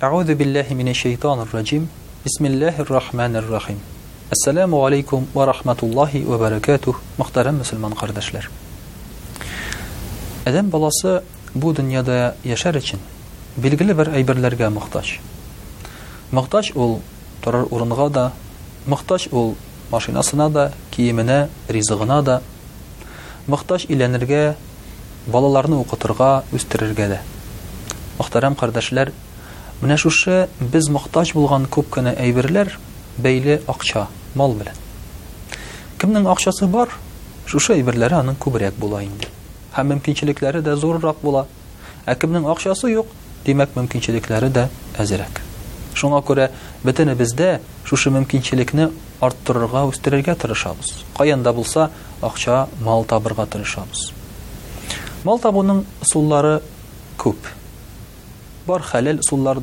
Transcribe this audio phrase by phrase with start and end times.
[0.00, 1.82] Тааузу биллахи мине шайтан ар бисмиллахир
[2.24, 3.78] Бисмиллахир-рахманир-рахим.
[4.30, 8.50] Ассаламу алейкум ва рахматуллахи ва баракатух, мөхтарам муslüman кардашлар.
[10.46, 11.22] Адам баласы
[11.54, 12.98] бу дөньяда яшер өчен
[13.58, 15.18] билгеле бер әйберләргә мөхтаҗ.
[16.32, 17.02] Мөхтаҗ ул
[17.44, 18.32] торар урынга да,
[18.86, 19.54] мөхтаҗ ул
[19.92, 22.40] машинасына да, киемине, ризыгына да,
[23.46, 24.54] мөхтаҗ иленергә,
[25.26, 27.18] балаларны оқытурга, үстерергә дә.
[28.18, 29.12] Мөхтарам кардашлар,
[29.80, 32.74] Менә шушы без мохтаҗ булган күп кенә әйберләр
[33.24, 34.76] бәйле акча, мал белән.
[36.00, 36.90] Кемнең акчасы бар,
[37.48, 39.30] шушы әйберләре аның күбрәк була инде.
[39.72, 41.46] Һәм мөмкинчелекләре дә зуррак була.
[42.04, 43.06] Ә кемнең акчасы юк,
[43.46, 44.66] димәк мөмкинчелекләре дә
[45.00, 45.40] әзерәк.
[45.96, 46.50] Шуңа күрә
[46.84, 48.90] бөтен бездә шушы мөмкинчелекне
[49.24, 50.90] арттырырга, үстерергә тырышабыз.
[51.16, 51.90] Каянда булса,
[52.20, 54.10] акча, мал табырга тырышабыз.
[55.24, 56.60] Мал табуның сулары
[57.16, 57.48] күп
[58.66, 59.58] бар хәләл сулар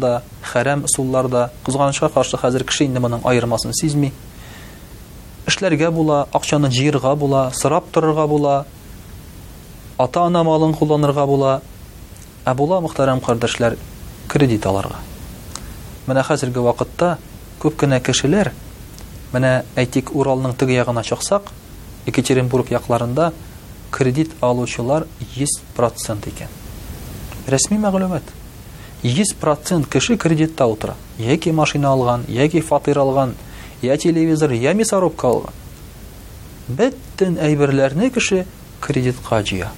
[0.51, 4.11] хәрәм сулар да, кызганычка каршы хәзер кеше инде моның айырмасын сизми.
[5.47, 8.57] Эшләргә була, акчаны җыерга була, сырап торырга була,
[9.97, 11.59] ата-ана малын кулланырга була.
[12.47, 13.75] Ә була мохтарам кардәшләр
[14.31, 14.95] кредит аларга.
[16.07, 17.17] Менә хәзерге вакытта
[17.61, 18.53] күп кенә кешеләр
[19.33, 21.49] менә әйтик Уралның тиге ягына чыксак,
[22.07, 23.33] Екатеринбург якларында
[23.91, 25.03] кредит алучылар
[25.35, 26.47] 100% икән.
[27.47, 28.23] Рәсми мәгълүмат.
[29.03, 30.93] 100% кеше кредитта утра.
[31.19, 33.35] Яки машина алган, яки фатыр алган,
[33.81, 35.53] я телевизор я ми қалған калган.
[36.67, 38.45] Бэттен әйберләрне кеше
[38.81, 39.69] кредит каҗыя.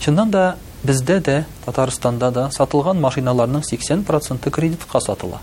[0.00, 5.40] Чыннан да бездә дә Татарстанда да сатылған машиналарның 80% кредитка сатыла.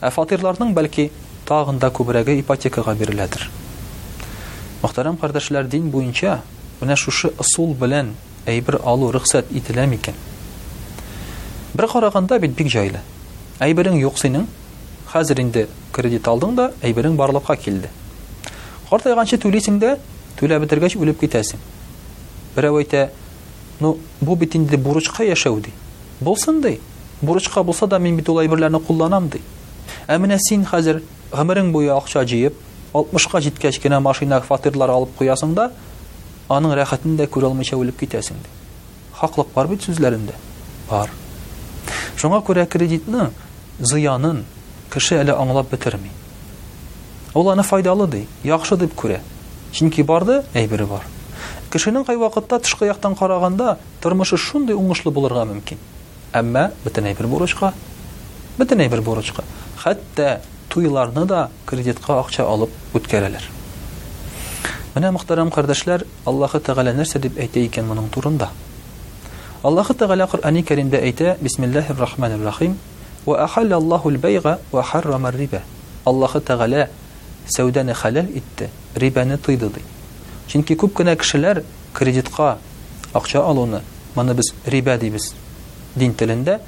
[0.00, 1.10] Фатирларның бәлки
[1.46, 3.48] тағында күбрәге ипотекага биреләдер.
[4.82, 8.14] Мөхтарам кардәшләрдин буенча, бунча буны шушы ысул белән
[8.46, 9.98] әйбер алу рөхсәт ителәме
[11.78, 12.98] бір қарағанда бит бик жайлы
[13.62, 14.48] әйбірің юқ сенің
[15.12, 15.62] қазір енді
[15.94, 17.86] кредит алдың да әйбірің барлыққа келді
[18.88, 19.92] қартайғанша төлейсің да
[20.40, 21.62] төле бітіргенше өліп кетесің
[22.56, 23.12] біреу айтады
[23.78, 26.80] ну бұл бит енді бурычқа яшау дейді болсын дей
[27.22, 29.46] бурычқа болса да мен бит ол әйбірлерді қолданамын дейді
[30.10, 30.98] ә міне сен қазір
[31.36, 32.58] ғұмірің бойы ақша жиып
[32.94, 35.70] алпысқа жеткен кішкене машина фатирлар алып қоясың да
[36.50, 40.34] аның рахатын да көре алмайша өліп кетесің дейді хақлық бар бит сөздерінде
[40.90, 41.14] бар
[42.18, 43.28] Шуңа күрә кредитны
[43.88, 44.40] зыянын
[44.90, 46.08] кеше әле аңлап бетерми.
[47.38, 49.20] Ул аны файдалы ди, яхшы дип күрә.
[49.70, 51.04] Чөнки барды, әйбере бар.
[51.70, 55.78] Кешенең кай вакытта тышкы яктан караганда тормышы шундый уңышлы булырга мөмкин.
[56.34, 57.70] Әмма бүтән әйбер борычка,
[58.58, 59.46] бүтән әйбер борычка,
[59.84, 60.40] хәтта
[60.72, 63.46] туйларны да кредитка акча алып үткәрәләр.
[64.96, 68.50] Менә мөхтәрәм кардәшләр, Аллаһу Тәгалә нәрсә дип әйтә икән моның турында?
[69.62, 72.76] Аллаһы Тәгалә Коръәни Кәримдә әйтә: "Бисмиллаһир-рахманир-рахим.
[73.26, 75.62] Ва ахаллаллаһул байъа ва харрамар-риба".
[76.04, 76.88] Аллаһы Тәгалә
[77.56, 79.80] сәүдәне халал итте, рибаны тыйды ди.
[80.46, 82.58] Чөнки күп кенә кешеләр кредитка
[83.12, 83.80] акча алуны,
[84.14, 85.34] моны без риба дибез.
[85.96, 86.60] Дин телендә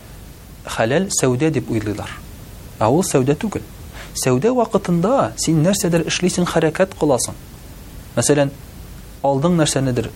[0.65, 2.11] халал сәүдә дип уйлыйлар.
[2.81, 3.63] Ә ул сәүдә түгел.
[4.25, 7.35] Сәүдә вакытында син нәрсәдер эшлисең, хәрәкәт кыласың.
[8.17, 8.51] Мәсәлән,
[9.23, 10.11] алдың нәрсәнедер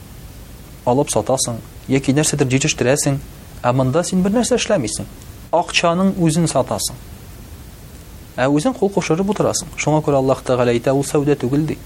[0.85, 1.57] алып сатасың,
[1.89, 3.17] яки нәрсәдер җитештерәсең,
[3.65, 5.07] ә монда син бер нәрсә эшләмисең.
[5.57, 6.99] Акчаның үзен сатасың.
[8.37, 9.71] Ә үзең кул кушырып утырасың.
[9.81, 11.79] Шуңа күрә Аллаһ Тәгалә әйтә, ул сәүдә түгел ди.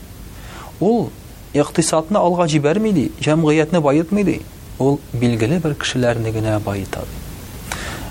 [0.80, 1.10] Ул
[1.54, 4.40] иктисадны алга җибәрми ди, җәмгыятьне байытмый ди.
[4.82, 7.04] Ул билгеле бер кешеләрне генә байыта.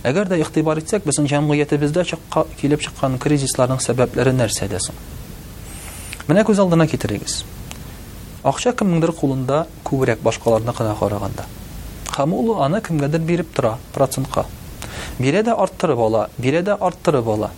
[0.08, 4.96] Әгәр дә ихтибар итсәк, безнең җәмгыятебездә чыкка килеп чыккан кризисларның сәбәпләре нәрсәдә соң?
[6.28, 7.42] Менә күз алдына китерегез.
[8.46, 11.44] Ақша кімдір қолында көбірек башқаларына қына қарағанда.
[12.14, 14.46] Хам ана аны беріп тұра процентқа.
[15.20, 17.50] Береді арттырып ала, береді арттырып ала.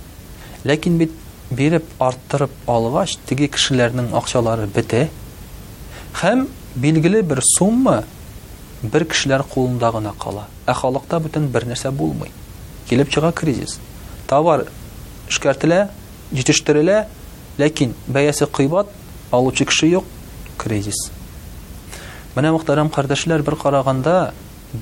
[0.63, 1.05] Ләкин
[1.51, 5.09] беріп арттырып алғаш жеттіге кішілерінің ақшалары біте.
[6.21, 8.03] Хәм белгілі бір суммы
[8.83, 10.45] бір кішілер қолындағына қала.
[10.65, 12.31] Әқалықта бүтін бір нәрсе болмай.
[12.89, 13.79] Келіп шыға кризис.
[14.27, 14.65] Тавар
[15.27, 15.89] үшкәртілі,
[16.31, 17.11] қибат
[17.59, 20.03] ләкін бәйесі қ
[20.59, 21.07] кризис.
[22.35, 24.33] Менә мөхтәрәм кардәшләр бер караганда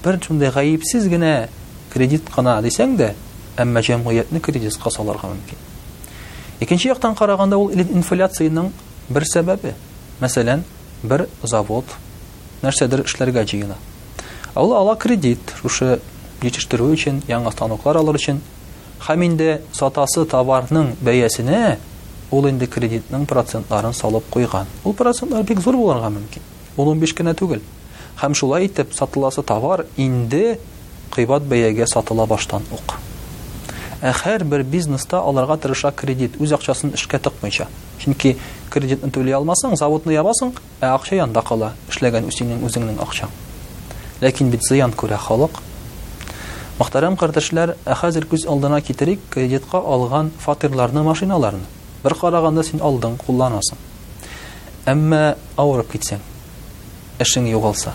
[0.04, 1.48] бер шундый гаибсез генә
[1.94, 3.12] кредит кына дисәң дә,
[3.58, 5.62] әмма җәмгыятьне кризис касаларга мөмкин.
[6.60, 8.72] Икенче яктан караганда ул инфляцияның
[9.10, 9.76] бер сәбәбе.
[10.20, 10.64] Мәсәлән,
[11.04, 11.86] бер завод
[12.64, 13.78] нәрсәдер эшләргә җыена.
[14.56, 16.00] Ул ала кредит, шушы
[16.42, 18.42] җитештерү өчен, яңа станоклар алу өчен
[19.08, 21.78] һәм инде сатасы товарның бәясенә
[22.32, 24.66] ул инде кредитның процентларын салып куйган.
[24.84, 26.42] Ул процентлар бик зур буларга мөмкин.
[26.78, 27.62] Ул 15 кенә түгел.
[28.22, 30.60] Хәм шулай итеп, сатыласы товар инде
[31.16, 32.98] кыйбат бәягә сатыла баштан ук.
[34.02, 37.66] Ә һәр бер бизнеста аларга тырыша кредит үз акчасын эшкә тыкмыйча.
[38.00, 38.36] Чөнки
[38.70, 40.52] кредитны төлей алмасаң, заводны ябасың,
[40.82, 41.72] ә акча янда кала.
[41.90, 43.32] Эшләгән үсеңнең үзеңнең акчаң.
[44.22, 45.58] Ләкин бит зыян күрә халык.
[46.78, 51.66] Мөхтәрәм кардәшләр, ә хәзер күз алдына китерик, кредитка алган фатирларны, машиналарны
[52.08, 53.82] бір қарағанда сен алдың қолданасың
[54.92, 55.22] әммә
[55.60, 56.22] ауырып кетсең
[57.24, 57.92] ішің юғалса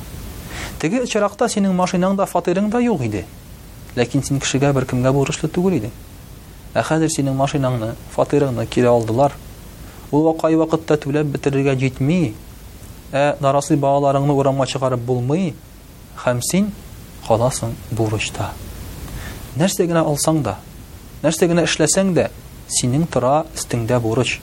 [0.82, 3.22] теге шырақта сенің машинаң да фатирың да юқ еді
[3.96, 5.94] ләкин сен кішігә бір кімге түгел едің
[6.76, 9.32] ә қазір сенің машинаңны фатирыңны кире алдылар
[10.12, 12.34] ол қай уақытта түләп бітірерге жетмей
[13.12, 15.54] ә нарасый балаларыңны орамға шығарып болмай
[16.26, 16.68] һәм сен
[17.28, 18.50] қаласың борышта
[19.56, 20.58] нәрсе генә алсаң да
[21.22, 22.28] нәрсе генә эшләсәң дә
[22.72, 24.38] синең тора өстеңдә бурыч.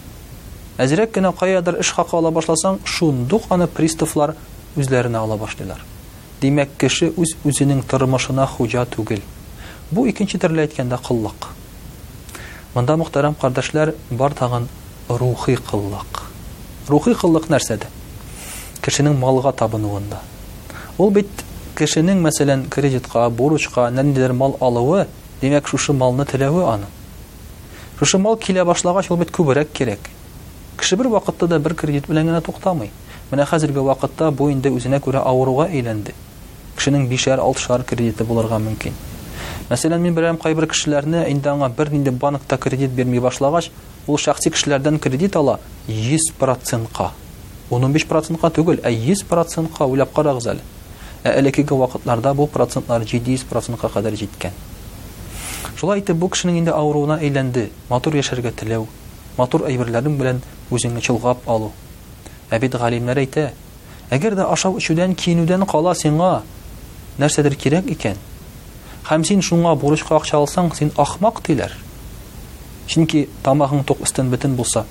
[0.80, 4.36] Әзрәк кенә каядыр эш хакы ала башласаң, шундук аны приставлар
[4.78, 5.82] үзләренә ала башлыйлар.
[6.42, 9.22] Димәк, кеше үз үзенең тормышына хуҗа түгел.
[9.92, 11.50] Бу икенче төрле әйткәндә кыллык.
[12.76, 14.70] Монда мөхтәрәм кардәшләр бар тагын
[15.10, 16.22] рухи кыллык.
[16.88, 17.90] Рухи кыллык нәрсәдә?
[18.86, 20.22] Кешенең малга табынуында.
[21.02, 21.28] Ул бит
[21.78, 25.08] кешенең мәсәлән кредитка, бурычка, нәндер мал алуы,
[25.42, 26.96] димәк шушы малны теләве аның.
[28.00, 30.00] Шушы мал килә башлагач ул бит күбрәк кирәк.
[30.80, 32.92] Кеше бер вакытта да бер кредит белән генә туктамый.
[33.30, 36.14] Менә хәзерге вакытта бу инде үзенә күрә авыруга әйләнде.
[36.78, 38.96] Кешенең 5-шәр, 6 кредиты булырга мөмкин.
[39.68, 43.68] Мәсәлән, мин берәм кайбер кешеләрне инде аңа бер нинди банкта кредит бирми башлагач,
[44.08, 45.60] ул шәхси кешеләрдән кредит ала
[45.90, 47.12] 100%-ка.
[47.70, 50.64] 15%-ка түгел, ә 100%-ка уйлап карагыз әле.
[51.26, 54.66] Ә элекеге вакытларда бу процентлар 700%-ка кадәр җиткән.
[55.80, 58.84] Шулай итеп, бу кешенең инде авыруына әйләнде, матур яшәргә теләү,
[59.38, 60.42] матур әйберләрдән белән
[60.76, 61.70] үзеңне чылгап алу.
[62.52, 63.46] Әбид галимнәр әйтә:
[64.12, 66.42] "Әгәр дә ашау ичүдән киенүдән кала сиңа
[67.22, 68.18] нәрсәдер кирәк икән,
[69.08, 71.72] һәм син шуңа бурычка акча алсаң, син ахмак диләр.
[72.88, 74.84] Чөнки тамагың тук истен битен булса,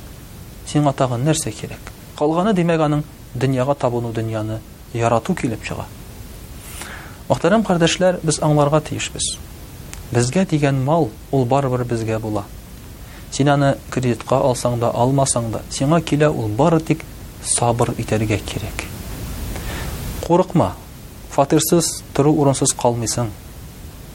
[0.73, 1.93] сиңа тагы нәрсә кирәк?
[2.19, 3.03] Калганы димәк аның
[3.35, 4.61] дөньяга табыну дөньяны
[4.95, 5.85] ярату килеп чыга."
[7.29, 9.35] Мөхтәрәм кардәшләр, без аңларга тиешбез.
[10.13, 12.45] Безгә дигән мал ул барыбер безгә була.
[13.31, 17.03] Син аны кредитка алсаң да, алмасаң да, сиңа килә ул бары тик
[17.45, 18.87] сабыр итәргә керек.
[20.25, 20.71] Курыкма.
[21.35, 23.29] Фатирсыз тору урынсыз калмыйсың.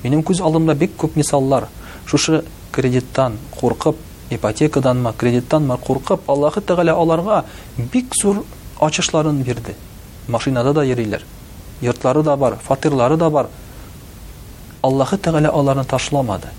[0.03, 1.67] Минем күз алымда бик көп мисаллар.
[2.07, 3.95] Шушы кредиттан куркып,
[4.31, 7.43] ипотекаданма, кредиттанма куркып, Аллахы Тәгалә аларга
[7.77, 8.43] бик сур
[8.81, 9.75] ачышларын бирде.
[10.27, 11.21] Машинада да йөриләр.
[11.81, 13.47] Ертлары да бар, фатирлары да бар,
[14.83, 16.50] Аллаһы Тәгалә аларны ташламады.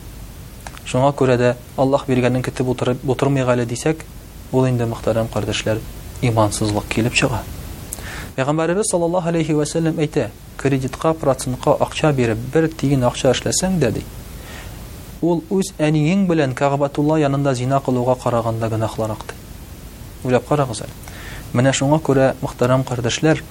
[0.88, 3.99] Шуңа күрә дә Аллаһ биргәнен көтеп утырып бутырмый гале дисәк,
[4.50, 5.79] ул инде мөхтәрәм кардәшләр,
[6.25, 7.43] имансызлык килеп чыга.
[8.37, 13.93] Пәйгамбәрбез саллаллаһу алейхи ва сәллям әйтә: "Кредитка, процентка акча биреп, бер тиген акча эшләсәң дә"
[13.93, 14.05] ди.
[15.20, 19.34] Ул үз әниең белән Кагъбатулла янында зина кылуга караганда гынахлырак.
[20.25, 20.91] Уйлап карагыз әле.
[21.53, 23.44] Менә шуңа күрә мөхтәрәм кардәшләр,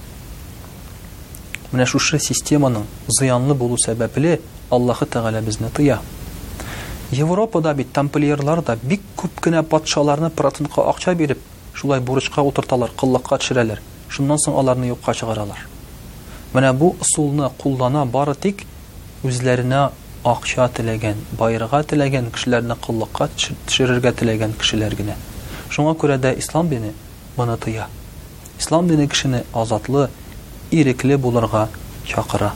[1.74, 2.82] Менә шушы системаның
[3.18, 4.36] зыянлы булу сәбәпле
[4.76, 5.96] Аллаһы Тәгалә безне тыя.
[7.10, 11.40] Европада бит тамплиерлар да бик күп кенә патшаларны процентка акча биреп,
[11.72, 13.80] шулай бурычка утырталар, кыллыкка төшерәләр.
[14.08, 15.64] Шуннан соң аларны юкка чыгаралар.
[16.54, 18.62] Менә бу усулны куллана бары тик
[19.24, 19.88] үзләренә
[20.22, 23.26] акча тилеген, байырга тилеген кешеләрне кыллыкка
[23.66, 25.18] төшерергә тилеген кешеләр генә.
[25.74, 26.94] Шуңа күрә дә ислам бине
[27.36, 27.88] моны тыя.
[28.60, 30.08] Ислам дине кешене азатлы,
[30.70, 31.64] ирекле булырға
[32.12, 32.48] чакыра.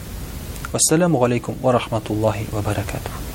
[0.78, 3.27] Ассаламу алейкум ва рахматуллахи ва баракатух.